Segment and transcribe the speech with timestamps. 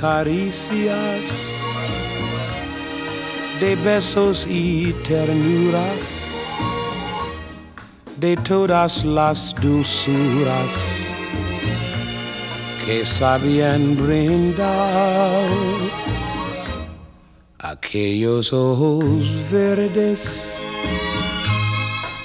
[0.00, 1.22] caricias,
[3.60, 6.24] de besos y ternuras,
[8.16, 10.72] de todas las dulzuras
[12.86, 15.46] que sabían brindar
[17.58, 20.60] aquellos ojos verdes,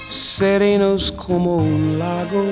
[0.08, 2.42] serenos como un lago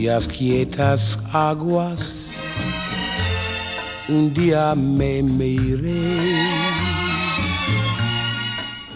[0.00, 2.30] suyas quietas aguas
[4.08, 6.38] un día me miré.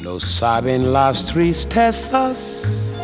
[0.03, 2.95] No saben las tristezas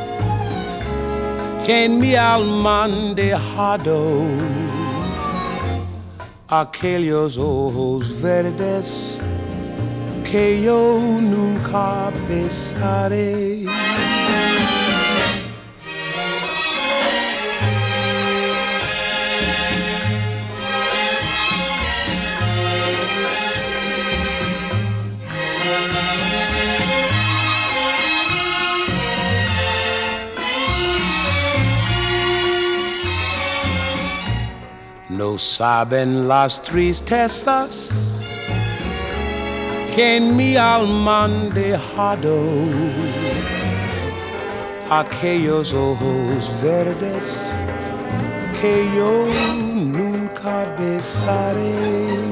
[1.67, 4.23] que en mi alma han dejado
[6.49, 9.19] aquellos ojos verdes
[10.25, 13.67] que yo nunca besaré.
[35.21, 38.27] No saben las tristezas
[39.95, 42.39] que en mi alma han dejado
[44.89, 47.53] aquellos ojos verdes
[48.63, 49.27] que yo
[50.01, 52.30] nunca besaré.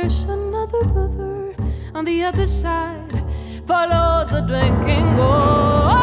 [0.00, 1.54] there's another river
[1.94, 3.12] on the other side.
[3.66, 5.99] Follow the drinking water.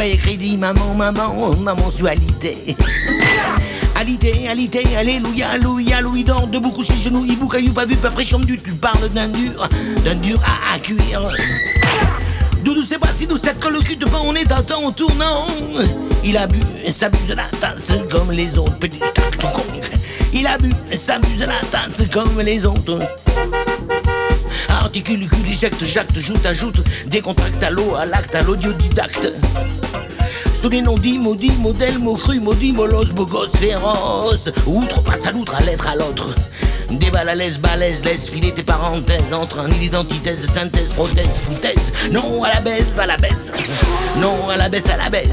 [0.00, 2.74] Payes crédit, maman, maman, ma mensualité
[3.96, 8.38] Alité, alité, alléluia, alléluia, louis d'or, debout couché, genoux, hibou, caillou, pas vu, pas pression
[8.38, 9.68] du, tu parles d'un dur,
[10.02, 11.22] d'un dur à, à cuire.
[12.64, 15.46] Doudou, c'est pas si doux, cette colle cul pas, on est temps en tournant.
[16.24, 19.00] Il a bu s'abuse la tasse comme les autres petits
[20.32, 20.70] il a bu
[21.10, 23.00] à la tasse comme les autres.
[24.70, 29.28] Articule, cul, éjecte, jacte, joute, ajoute, décontracte à l'eau, à l'acte, à l'audiodidacte.
[30.60, 34.50] Sous les noms dits, maudits, modèles, mots crus, maudits, molosses, beau gosse, féroce.
[34.66, 36.34] Outre, passe à l'outre, à l'être, à l'autre.
[36.90, 41.92] Déballe à l'aise, balèze, laisse filer tes parenthèses entre un identité, synthèse, prothèse, foutaise.
[42.12, 43.50] Non à la baisse, à la baisse.
[44.20, 45.28] Non à la baisse, à la baisse.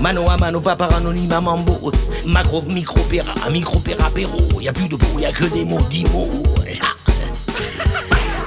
[0.00, 1.92] Mano à mano, papa anonyme à mambo.
[2.24, 4.38] Macro, micro, péra, micro, péra, péro.
[4.62, 6.30] Y'a plus de mots, y'a que des mots, dix mots.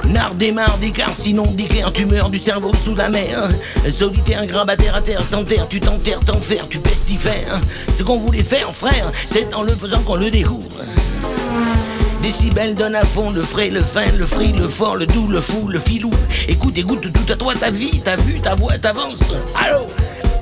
[0.10, 3.50] Nard démarre d'écart, sinon d'équerre, tu meurs du cerveau sous la mer.
[3.90, 7.60] Solitaire, grabataire à terre, sans terre, tu t'enterres, t'enferres, tu pestifères.
[7.98, 10.84] Ce qu'on voulait faire, frère, c'est en le faisant qu'on le découvre.
[12.22, 15.42] Décibel donne à fond le frais, le fin, le frit, le fort, le doux, le
[15.42, 16.12] fou, le filou.
[16.48, 19.34] Écoute, écoute tout à toi, ta vie, ta vue, ta voix, t'avance.
[19.56, 19.86] Allô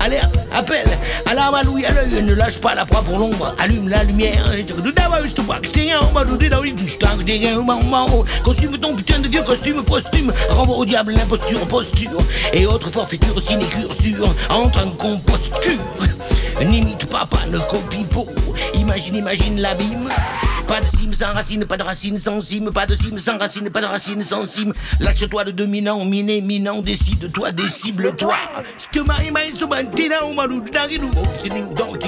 [0.06, 0.86] Alerte, appel,
[1.28, 4.52] alarme à l'ouïe, à l'œil, ne lâche pas la proie pour l'ombre, allume la lumière.
[8.44, 12.18] Consume ton putain de vieux costume posthume, renvoie au diable l'imposture posture,
[12.52, 15.82] et autres forfaitures sinécures sûres, entre un composture.
[16.64, 18.24] N'imite papa, ne copie pas.
[18.74, 20.08] Imagine, imagine l'abîme.
[20.66, 23.70] Pas de cime sans racine, pas de racine sans cime, pas de cime sans racine,
[23.70, 24.72] pas de racine sans cime.
[24.98, 28.34] Lâche-toi le dominant, miné, minant, décide-toi, décible-toi.
[28.90, 30.62] Que marie maïs ou bantina ou malou,
[31.00, 31.98] nous, donc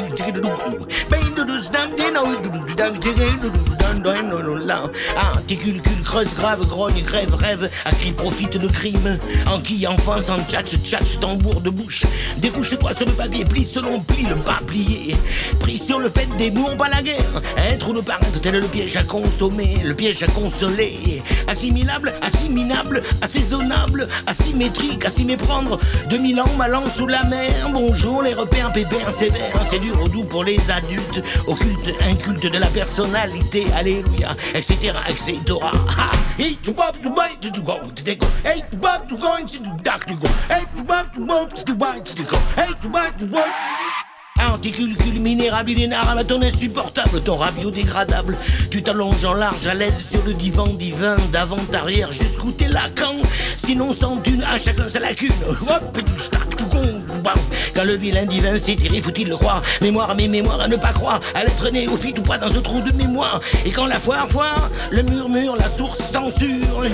[5.17, 9.19] Articule, creuse, grave, grogne, grève, rêve, à qui profite le crime.
[9.47, 12.05] En qui enfance, en tchatch, tchatch, tambour de bouche.
[12.37, 15.17] Découche-toi sur le papier, plie selon pli, le pas plié.
[15.59, 17.43] Pris sur le fait des mots, pas la guerre.
[17.71, 21.23] Être ou ne pas être, le piège à consommer, le piège à consoler.
[21.49, 25.81] Assimilable, assimilable, assaisonnable, asymétrique, à s'y méprendre.
[26.09, 27.71] 2000 ans, mal an sous la mer.
[27.73, 29.61] Bonjour, les repères pépères sévères.
[29.69, 31.23] C'est dur au doux pour les adultes.
[31.49, 33.65] Occulte, inculte de la personnalité.
[33.75, 35.35] Alléluia, etc., etc.
[36.39, 38.11] Hey, to bop to bite to go to.
[38.45, 40.29] Hey, go the dark go.
[40.51, 40.65] Hey,
[42.27, 43.39] go.
[43.39, 44.09] Hey.
[44.41, 44.95] Anticule,
[46.25, 48.37] ton insupportable, ton rabio dégradable.
[48.71, 53.17] Tu t'allonges en large à l'aise sur le divan divin, d'avant, arrière, jusqu'où t'es lacan.
[53.57, 55.33] Sinon, sans une, à chacun sa lacune.
[55.49, 55.99] Hop,
[57.75, 60.93] quand le vilain divin s'est faut-il le croire Mémoire à mes mémoires à ne pas
[60.93, 63.41] croire, à l'être né au fit ou pas dans ce trou de mémoire.
[63.64, 66.85] Et quand la foire foire, le murmure, la source censure.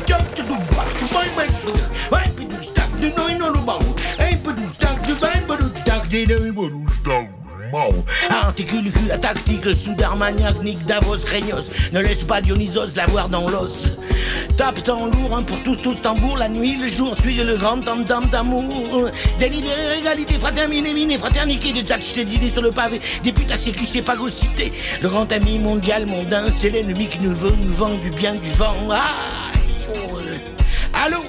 [8.31, 11.71] Articule la tactique, soudard maniaque, Nick Davos, Régnos.
[11.93, 13.99] Ne laisse pas Dionysos l'avoir dans l'os.
[14.57, 17.81] Tape ton lourd, un pour tous, tous tambour, la nuit, le jour, suis le grand
[17.81, 19.11] tam d'amour.
[19.41, 24.73] Délibéré, égalité, fraternité, miné, fraternité, de t'ai d'idées sur le pavé, députation, cliché, phagocyté.
[25.03, 28.49] Le grand ami mondial, mondain, c'est l'ennemi qui nous veut nous vendre du bien du
[28.51, 28.77] vent.
[28.93, 29.51] Ah,
[31.05, 31.25] Allô, allô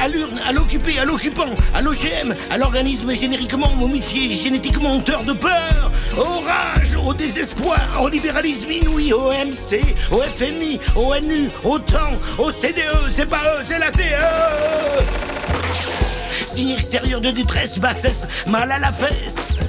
[0.00, 5.32] à l'urne, à l'occupé, à l'occupant, à l'OGM, à l'organisme génériquement momifié, génétiquement honteur de
[5.32, 9.80] peur, au rage, au désespoir, au libéralisme inouï, au MC,
[10.12, 14.00] au FMI, au NU, au temps, au CDE, c'est pas eux, c'est la CE
[16.46, 19.65] Signe extérieur de détresse, bassesse, mal à la fesse.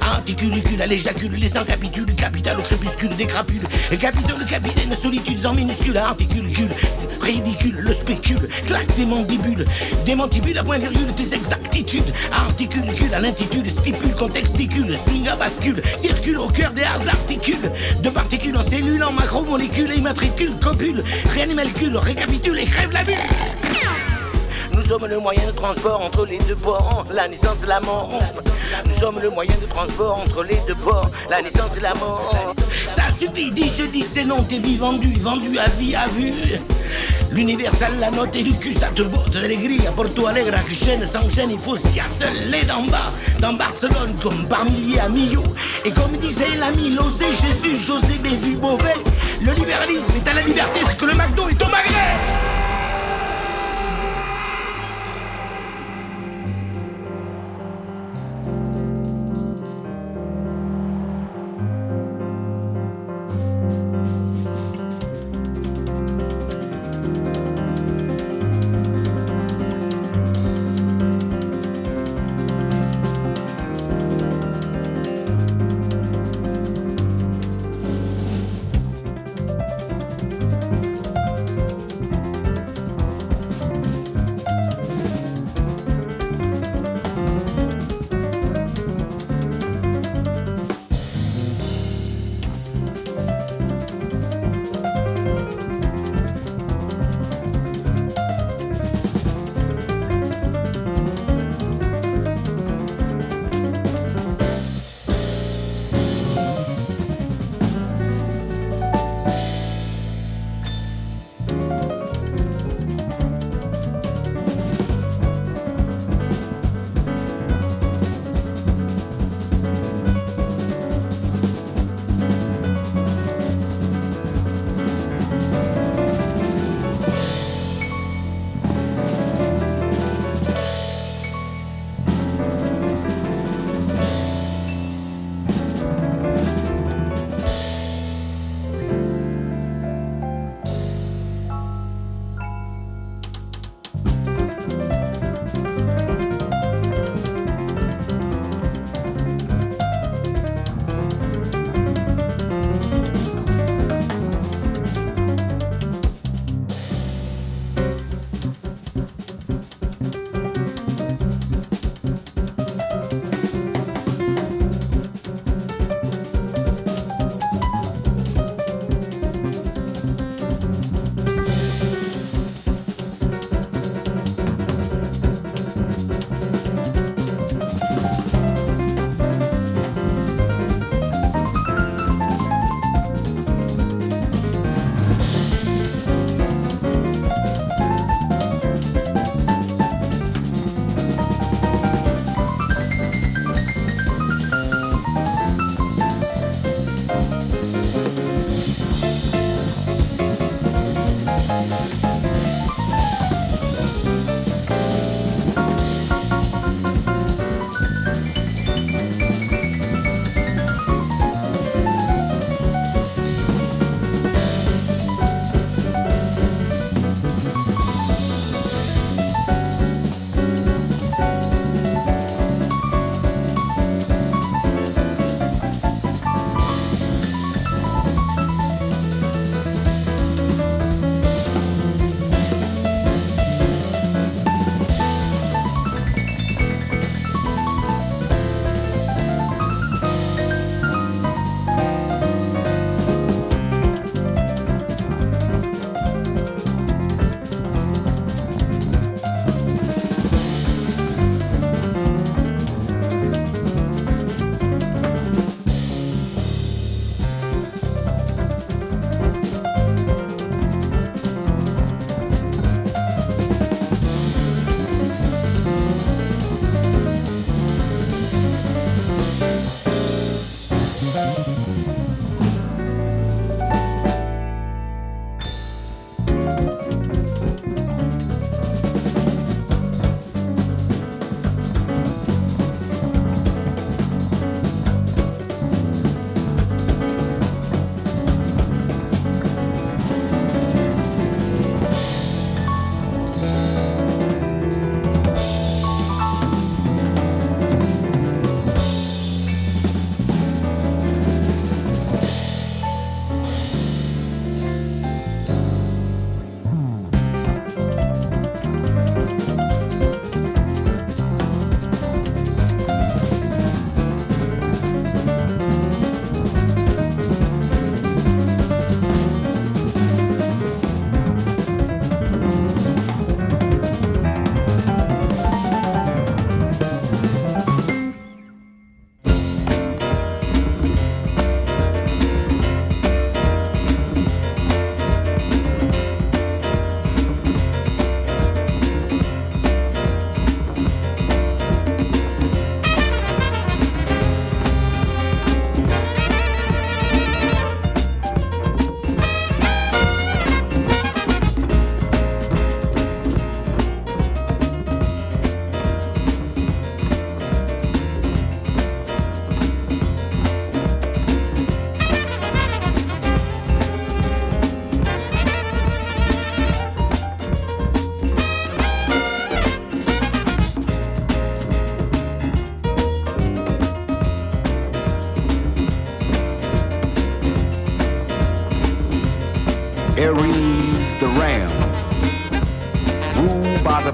[0.00, 3.62] Articulicule à l'éjacule, les incapitules, capital au crépuscule, des crapules,
[4.00, 6.68] capitole, capitaine, solitudes en minuscule, articulicule,
[7.20, 9.64] ridicule, le spécule, claque des mandibules,
[10.06, 15.82] des mandibules à point virgule, tes exactitudes, articulicule à l'intitule, stipule, contexticule, signe à bascule,
[15.98, 17.70] circule au cœur des arts articules,
[18.02, 21.02] de particules en cellules, en macromolécules, immatricule, copule,
[21.34, 23.71] réanimalcule, récapitule et crève la bulle.
[24.82, 28.08] Nous sommes le moyen de transport entre les deux ports, la naissance et la mort.
[28.84, 32.52] Nous sommes le moyen de transport entre les deux ports, la naissance et la mort.
[32.88, 36.32] Ça suffit, dis je dis c'est non, t'es vie vendu, vendu à vie à vue.
[37.30, 39.92] L'universal, la note et le cul, ça te botte d'allégria.
[39.92, 43.12] Porto Alegre, que chaîne s'enchaîne, il faut s'y atteler d'en bas.
[43.38, 45.44] Dans Barcelone, comme par milliers à Millau.
[45.84, 48.96] Et comme disait l'ami Losé, Jésus, José, Bévu, Beauvais,
[49.42, 52.51] le libéralisme est à la liberté ce que le McDo est au magret.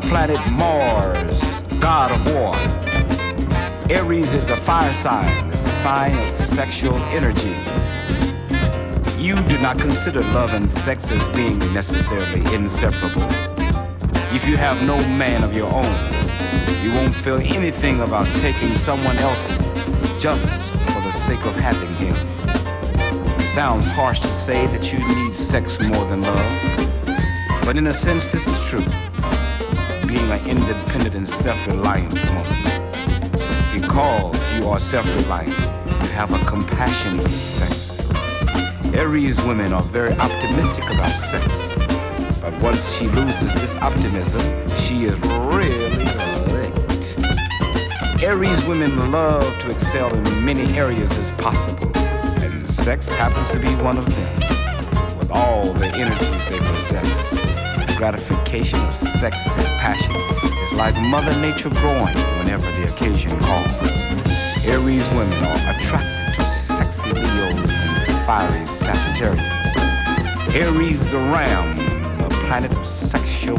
[0.08, 2.56] Planet Mars, god of war.
[3.90, 7.54] Aries is a fire sign, it's a sign of sexual energy.
[9.22, 13.28] You do not consider love and sex as being necessarily inseparable.
[14.34, 15.94] If you have no man of your own,
[16.82, 19.72] you won't feel anything about taking someone else's
[20.18, 22.16] just for the sake of having him.
[23.38, 27.92] It sounds harsh to say that you need sex more than love, but in a
[27.92, 28.86] sense, this is true.
[30.30, 32.90] An independent and self reliant woman.
[33.72, 38.10] Because you are self reliant, you have a compassion for sex.
[38.92, 41.72] Aries women are very optimistic about sex.
[42.42, 44.42] But once she loses this optimism,
[44.76, 45.88] she is really
[46.52, 47.18] licked.
[48.22, 53.74] Aries women love to excel in many areas as possible, and sex happens to be
[53.82, 55.18] one of them.
[55.18, 57.37] With all the energies they possess,
[57.98, 60.14] gratification of sex and passion
[60.62, 63.72] is like Mother Nature growing whenever the occasion calls.
[64.64, 69.44] Aries women are attracted to sexy Leos and fiery Sagittarius.
[70.54, 71.76] Aries the ram,
[72.18, 73.58] the planet of sexual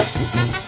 [0.00, 0.59] Música